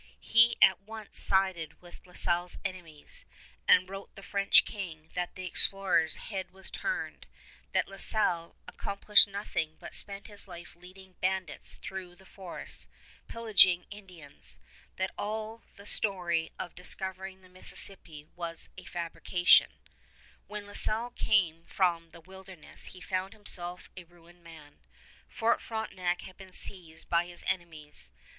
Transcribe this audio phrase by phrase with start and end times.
[0.19, 3.23] He at once sided with La Salle's enemies,
[3.67, 7.27] and wrote the French King that the explorer's "head was turned";
[7.71, 12.87] that La Salle "_accomplished nothing, but spent his life leading bandits through the forests,
[13.27, 14.57] pillaging Indians;
[14.95, 19.67] that all the story of discovering the Mississippi was a fabrication_."
[20.47, 24.79] When La Salle came from the wilderness he found himself a ruined man.
[25.27, 28.11] Fort Frontenac had been seized by his enemies.